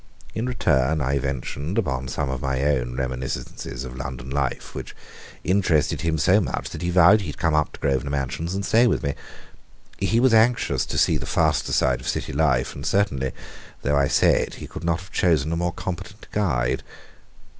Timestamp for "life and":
12.33-12.83